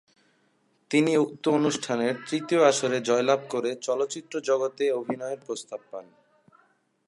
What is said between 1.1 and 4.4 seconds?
উক্ত অনুষ্ঠানের তৃতীয় আসরে জয়লাভ করে চলচ্চিত্র